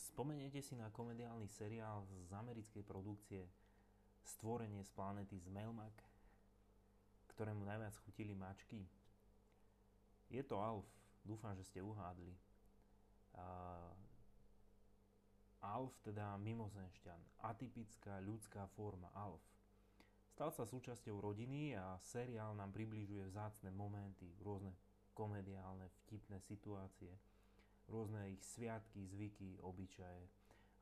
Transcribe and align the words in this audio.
Spomeniete 0.00 0.64
si 0.64 0.72
na 0.80 0.88
komediálny 0.88 1.44
seriál 1.44 2.08
z 2.24 2.32
americkej 2.32 2.80
produkcie 2.88 3.44
Stvorenie 4.24 4.80
z 4.80 4.88
planety 4.96 5.36
z 5.36 5.52
Melmac, 5.52 5.92
ktorému 7.36 7.68
najviac 7.68 7.92
chutili 8.00 8.32
mačky? 8.32 8.88
Je 10.32 10.40
to 10.40 10.56
Alf, 10.56 10.88
dúfam, 11.20 11.52
že 11.52 11.68
ste 11.68 11.84
uhádli. 11.84 12.32
Uh, 13.36 13.92
Alf, 15.60 15.92
teda 16.00 16.40
mimozenšťan, 16.40 17.44
atypická 17.44 18.24
ľudská 18.24 18.64
forma 18.72 19.12
Alf. 19.12 19.44
Stal 20.32 20.48
sa 20.48 20.64
súčasťou 20.64 21.20
rodiny 21.20 21.76
a 21.76 22.00
seriál 22.00 22.56
nám 22.56 22.72
približuje 22.72 23.28
vzácne 23.28 23.68
momenty, 23.68 24.32
rôzne 24.40 24.72
komediálne, 25.12 25.92
vtipné 25.92 26.40
situácie– 26.40 27.12
rôzne 27.90 28.30
ich 28.30 28.42
sviatky, 28.56 29.04
zvyky, 29.10 29.58
obyčaje. 29.60 30.24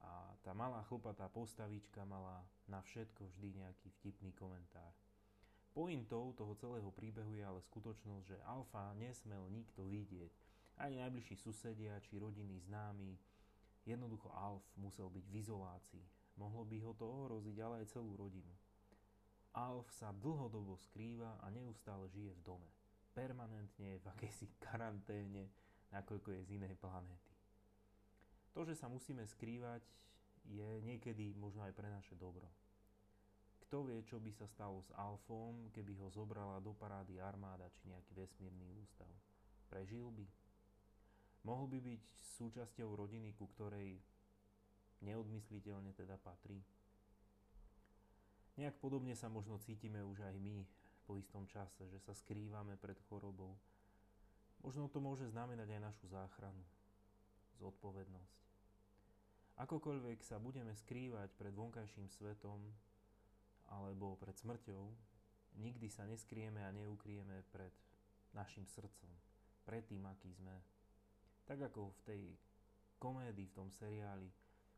A 0.05 0.37
tá 0.47 0.55
malá 0.55 0.85
chlpatá 0.87 1.27
postavička 1.27 2.07
mala 2.07 2.47
na 2.71 2.79
všetko 2.79 3.27
vždy 3.35 3.65
nejaký 3.65 3.89
vtipný 3.99 4.31
komentár. 4.37 4.95
Pointou 5.75 6.33
toho 6.37 6.55
celého 6.55 6.91
príbehu 6.95 7.35
je 7.35 7.45
ale 7.45 7.65
skutočnosť, 7.67 8.25
že 8.25 8.45
Alfa 8.47 8.95
nesmel 8.95 9.43
nikto 9.51 9.87
vidieť, 9.87 10.31
ani 10.79 11.03
najbližší 11.03 11.35
susedia 11.35 11.99
či 11.99 12.23
rodinní 12.23 12.63
známi. 12.63 13.19
Jednoducho 13.83 14.31
Alf 14.31 14.63
musel 14.79 15.11
byť 15.11 15.25
v 15.27 15.39
izolácii. 15.43 16.05
Mohlo 16.39 16.63
by 16.71 16.77
ho 16.87 16.93
to 16.95 17.07
ohroziť, 17.07 17.57
ale 17.59 17.83
aj 17.83 17.91
celú 17.99 18.15
rodinu. 18.15 18.53
Alf 19.59 19.91
sa 19.91 20.15
dlhodobo 20.15 20.79
skrýva 20.79 21.43
a 21.43 21.51
neustále 21.51 22.07
žije 22.15 22.31
v 22.39 22.45
dome. 22.47 22.71
Permanentne 23.11 23.99
je 23.99 24.03
v 24.03 24.07
akejsi 24.15 24.47
karanténe, 24.63 25.51
nakoľko 25.93 26.35
je 26.35 26.41
z 26.45 26.51
inej 26.61 26.75
planéty. 26.77 27.33
To, 28.57 28.65
že 28.67 28.75
sa 28.75 28.91
musíme 28.91 29.23
skrývať, 29.25 29.85
je 30.49 30.81
niekedy 30.85 31.37
možno 31.37 31.63
aj 31.65 31.77
pre 31.77 31.89
naše 31.93 32.17
dobro. 32.17 32.49
Kto 33.69 33.85
vie, 33.85 34.01
čo 34.01 34.17
by 34.17 34.33
sa 34.33 34.49
stalo 34.49 34.81
s 34.81 34.89
Alfom, 34.97 35.69
keby 35.77 35.93
ho 36.01 36.09
zobrala 36.09 36.57
do 36.65 36.73
parády 36.73 37.21
armáda 37.21 37.69
či 37.77 37.85
nejaký 37.93 38.17
vesmírny 38.17 38.65
ústav? 38.81 39.09
Prežil 39.69 40.09
by? 40.09 40.25
Mohol 41.45 41.67
by 41.77 41.79
byť 41.85 42.03
súčasťou 42.41 42.97
rodiny, 42.97 43.37
ku 43.37 43.45
ktorej 43.53 44.01
neodmysliteľne 45.05 45.93
teda 45.93 46.17
patrí? 46.17 46.65
Nejak 48.57 48.81
podobne 48.81 49.13
sa 49.15 49.29
možno 49.29 49.61
cítime 49.61 50.03
už 50.03 50.25
aj 50.25 50.37
my 50.41 50.65
po 51.05 51.21
istom 51.21 51.47
čase, 51.47 51.87
že 51.93 52.01
sa 52.01 52.17
skrývame 52.17 52.75
pred 52.81 52.97
chorobou, 53.07 53.55
Možno 54.69 54.85
to 54.93 55.01
môže 55.01 55.25
znamenať 55.33 55.65
aj 55.65 55.81
našu 55.81 56.13
záchranu, 56.13 56.61
zodpovednosť. 57.57 58.37
Akokoľvek 59.65 60.21
sa 60.21 60.37
budeme 60.37 60.77
skrývať 60.77 61.33
pred 61.41 61.57
vonkajším 61.57 62.05
svetom 62.13 62.61
alebo 63.73 64.21
pred 64.21 64.37
smrťou, 64.37 64.93
nikdy 65.65 65.89
sa 65.89 66.05
neskrieme 66.05 66.61
a 66.61 66.77
neukrieme 66.77 67.49
pred 67.49 67.73
našim 68.37 68.69
srdcom, 68.69 69.09
pred 69.65 69.89
tým, 69.89 70.05
aký 70.05 70.37
sme. 70.37 70.61
Tak 71.49 71.73
ako 71.73 71.89
v 71.89 72.01
tej 72.05 72.23
komédii, 73.01 73.49
v 73.49 73.57
tom 73.57 73.73
seriáli, 73.73 74.29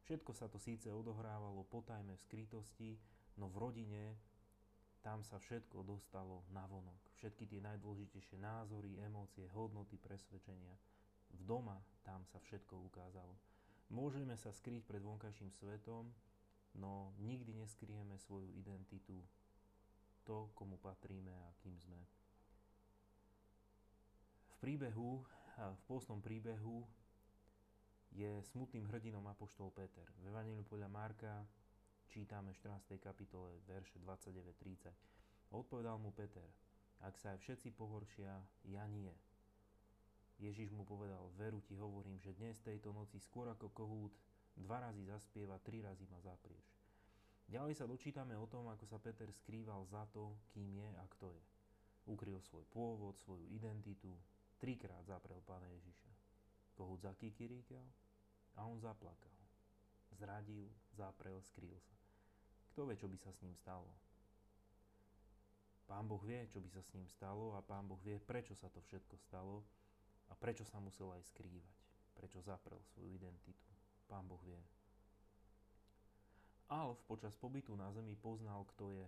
všetko 0.07 0.31
sa 0.39 0.47
to 0.47 0.63
síce 0.63 0.87
odohrávalo 0.87 1.67
potajme 1.67 2.15
v 2.15 2.25
skrytosti, 2.31 2.95
no 3.43 3.51
v 3.51 3.59
rodine 3.59 4.15
tam 5.01 5.25
sa 5.25 5.41
všetko 5.41 5.81
dostalo 5.85 6.45
na 6.53 6.65
vonok. 6.69 7.01
Všetky 7.17 7.49
tie 7.49 7.61
najdôležitejšie 7.65 8.37
názory, 8.41 9.01
emócie, 9.01 9.49
hodnoty, 9.57 9.97
presvedčenia. 9.97 10.77
V 11.37 11.41
doma 11.45 11.77
tam 12.05 12.25
sa 12.29 12.41
všetko 12.41 12.77
ukázalo. 12.93 13.33
Môžeme 13.91 14.37
sa 14.39 14.55
skryť 14.55 14.87
pred 14.87 15.03
vonkajším 15.03 15.51
svetom, 15.51 16.07
no 16.79 17.11
nikdy 17.19 17.59
neskrieme 17.59 18.15
svoju 18.23 18.47
identitu, 18.55 19.19
to, 20.23 20.53
komu 20.55 20.79
patríme 20.79 21.35
a 21.35 21.51
kým 21.59 21.75
sme. 21.81 21.99
V 24.47 24.55
príbehu, 24.63 25.25
v 25.59 25.81
pôstnom 25.91 26.23
príbehu 26.23 26.87
je 28.15 28.43
smutným 28.55 28.87
hrdinom 28.91 29.23
Apoštol 29.27 29.71
Peter. 29.75 30.07
V 30.23 30.31
Evangeliu 30.31 30.67
podľa 30.67 30.91
Marka 30.91 31.35
čítame 32.11 32.51
v 32.51 32.59
14. 32.67 32.99
kapitole 32.99 33.55
verše 33.71 34.03
29-30. 34.03 35.55
Odpovedal 35.55 35.95
mu 36.03 36.11
Peter, 36.11 36.43
ak 37.07 37.15
sa 37.15 37.33
aj 37.33 37.39
všetci 37.39 37.71
pohoršia, 37.79 38.35
ja 38.67 38.85
nie. 38.91 39.15
Ježiš 40.43 40.75
mu 40.75 40.83
povedal, 40.83 41.31
veru 41.39 41.63
ti 41.63 41.79
hovorím, 41.79 42.19
že 42.19 42.35
dnes 42.35 42.59
tejto 42.59 42.91
noci 42.91 43.23
skôr 43.23 43.47
ako 43.47 43.71
kohút 43.71 44.13
dva 44.59 44.83
razy 44.83 45.07
zaspieva, 45.07 45.63
tri 45.63 45.87
razy 45.87 46.11
ma 46.11 46.19
zaprieš. 46.19 46.67
Ďalej 47.47 47.79
sa 47.79 47.87
dočítame 47.87 48.35
o 48.35 48.51
tom, 48.51 48.67
ako 48.67 48.91
sa 48.91 48.99
Peter 48.99 49.31
skrýval 49.31 49.87
za 49.87 50.03
to, 50.11 50.35
kým 50.51 50.67
je 50.83 50.91
a 50.99 51.05
kto 51.15 51.31
je. 51.31 51.45
Ukryl 52.11 52.43
svoj 52.43 52.67
pôvod, 52.75 53.15
svoju 53.23 53.47
identitu, 53.55 54.11
trikrát 54.59 55.03
zaprel 55.07 55.39
Pána 55.47 55.71
Ježiša. 55.79 56.11
Kohút 56.75 57.07
zakikiríkal 57.07 57.87
a 58.59 58.67
on 58.67 58.83
zaplakal. 58.83 59.40
Zradil, 60.15 60.67
zaprel, 60.95 61.39
skrýl 61.43 61.79
sa. 61.79 61.97
Kto 62.71 62.87
vie, 62.87 62.97
čo 62.99 63.07
by 63.11 63.19
sa 63.19 63.31
s 63.31 63.43
ním 63.43 63.55
stalo? 63.55 63.91
Pán 65.91 66.07
Boh 66.07 66.23
vie, 66.23 66.47
čo 66.47 66.63
by 66.63 66.71
sa 66.71 66.83
s 66.87 66.95
ním 66.95 67.11
stalo 67.11 67.59
a 67.59 67.61
Pán 67.67 67.91
Boh 67.91 67.99
vie, 68.07 68.23
prečo 68.23 68.55
sa 68.55 68.71
to 68.71 68.79
všetko 68.79 69.19
stalo 69.27 69.67
a 70.31 70.39
prečo 70.39 70.63
sa 70.63 70.79
musel 70.79 71.11
aj 71.11 71.27
skrývať. 71.35 71.75
Prečo 72.15 72.39
zaprel 72.47 72.79
svoju 72.95 73.11
identitu. 73.11 73.67
Pán 74.07 74.23
Boh 74.31 74.39
vie. 74.47 74.59
Alf 76.71 77.03
počas 77.11 77.35
pobytu 77.35 77.75
na 77.75 77.91
Zemi 77.91 78.15
poznal, 78.15 78.63
kto 78.71 78.95
je. 78.95 79.07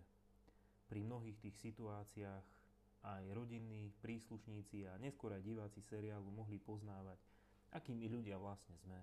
Pri 0.90 1.06
mnohých 1.06 1.38
tých 1.38 1.54
situáciách 1.70 2.42
aj 3.02 3.22
rodinní 3.30 3.94
príslušníci 4.02 4.90
a 4.90 4.98
neskôr 4.98 5.30
aj 5.34 5.46
diváci 5.46 5.78
seriálu 5.86 6.26
mohli 6.34 6.58
poznávať, 6.58 7.18
akými 7.70 8.10
ľudia 8.10 8.38
vlastne 8.42 8.74
sme. 8.82 8.98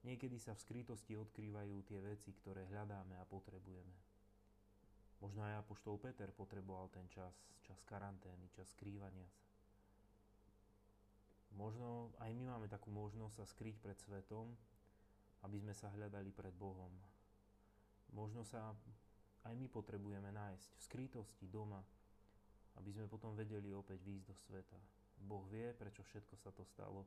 Niekedy 0.00 0.40
sa 0.40 0.56
v 0.56 0.64
skrytosti 0.64 1.12
odkrývajú 1.12 1.84
tie 1.84 2.00
veci, 2.00 2.32
ktoré 2.32 2.64
hľadáme 2.72 3.20
a 3.20 3.28
potrebujeme. 3.28 3.96
Možno 5.20 5.44
aj 5.44 5.60
Apoštol 5.60 6.00
Peter 6.00 6.32
potreboval 6.32 6.88
ten 6.88 7.04
čas, 7.12 7.36
čas 7.60 7.76
karantény, 7.84 8.48
čas 8.56 8.72
skrývania 8.72 9.28
sa. 9.28 9.44
Možno 11.52 12.08
aj 12.24 12.32
my 12.32 12.56
máme 12.56 12.66
takú 12.72 12.88
možnosť 12.88 13.34
sa 13.36 13.44
skryť 13.44 13.76
pred 13.84 13.98
svetom, 14.00 14.48
aby 15.44 15.60
sme 15.60 15.76
sa 15.76 15.92
hľadali 15.92 16.32
pred 16.32 16.54
Bohom. 16.56 16.88
Možno 18.16 18.40
sa 18.48 18.72
aj 19.44 19.54
my 19.56 19.68
potrebujeme 19.68 20.32
nájsť 20.32 20.68
v 20.72 20.84
skrytosti 20.88 21.46
doma, 21.52 21.84
aby 22.80 22.88
sme 22.92 23.10
potom 23.10 23.36
vedeli 23.36 23.76
opäť 23.76 24.00
výjsť 24.00 24.26
do 24.30 24.36
sveta. 24.36 24.78
Boh 25.20 25.44
vie, 25.52 25.76
prečo 25.76 26.00
všetko 26.00 26.34
sa 26.40 26.48
to 26.48 26.64
stalo, 26.64 27.04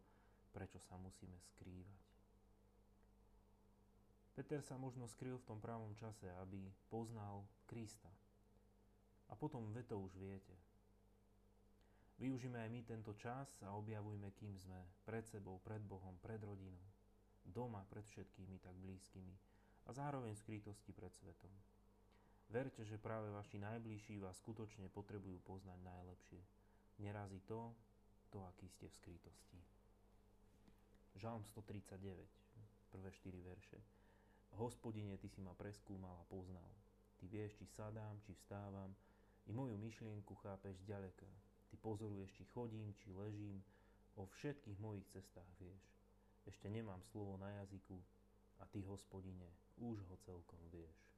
prečo 0.54 0.78
sa 0.78 1.02
musíme 1.02 1.38
skrývať. 1.54 2.03
Peter 4.34 4.66
sa 4.66 4.82
možno 4.82 5.06
skryl 5.06 5.38
v 5.38 5.46
tom 5.46 5.62
pravom 5.62 5.94
čase, 5.94 6.26
aby 6.42 6.66
poznal 6.90 7.46
Krista. 7.70 8.10
A 9.30 9.38
potom 9.38 9.70
ve 9.70 9.86
to 9.86 10.02
už 10.02 10.18
viete. 10.18 10.54
Využíme 12.18 12.58
aj 12.62 12.70
my 12.70 12.82
tento 12.86 13.14
čas 13.18 13.50
a 13.66 13.74
objavujme, 13.74 14.34
kým 14.38 14.58
sme 14.58 14.78
pred 15.06 15.26
sebou, 15.26 15.62
pred 15.62 15.82
Bohom, 15.82 16.18
pred 16.22 16.42
rodinou, 16.42 16.82
doma 17.46 17.86
pred 17.90 18.06
všetkými 18.06 18.62
tak 18.62 18.74
blízkymi 18.78 19.36
a 19.86 19.90
zároveň 19.94 20.34
skrytosti 20.38 20.94
pred 20.94 21.12
svetom. 21.14 21.52
Verte, 22.54 22.86
že 22.86 23.02
práve 23.02 23.34
vaši 23.34 23.58
najbližší 23.58 24.22
vás 24.22 24.38
skutočne 24.38 24.90
potrebujú 24.94 25.42
poznať 25.42 25.80
najlepšie. 25.82 26.42
Nerazí 27.02 27.42
to, 27.50 27.74
to, 28.30 28.46
aký 28.46 28.70
ste 28.70 28.86
v 28.86 28.94
skrytosti. 28.94 29.60
Žalm 31.18 31.42
139, 31.50 31.98
prvé 32.94 33.10
4 33.10 33.42
verše. 33.42 33.78
Hospodine, 34.58 35.18
Ty 35.18 35.30
si 35.30 35.42
ma 35.42 35.54
preskúmal 35.54 36.14
a 36.20 36.28
poznal. 36.30 36.70
Ty 37.18 37.26
vieš, 37.30 37.58
či 37.58 37.66
sadám, 37.66 38.20
či 38.22 38.34
vstávam, 38.34 38.94
i 39.48 39.52
moju 39.52 39.78
myšlienku 39.78 40.36
chápeš 40.40 40.80
ďaleka. 40.88 41.30
Ty 41.70 41.76
pozoruješ, 41.82 42.32
či 42.38 42.44
chodím, 42.54 42.94
či 43.02 43.12
ležím, 43.12 43.64
o 44.16 44.26
všetkých 44.26 44.78
mojich 44.78 45.08
cestách 45.10 45.50
vieš. 45.58 45.82
Ešte 46.46 46.70
nemám 46.70 47.02
slovo 47.10 47.40
na 47.40 47.50
jazyku 47.64 47.98
a 48.62 48.68
Ty, 48.70 48.84
hospodine, 48.86 49.50
už 49.82 50.00
ho 50.06 50.16
celkom 50.22 50.60
vieš. 50.70 51.13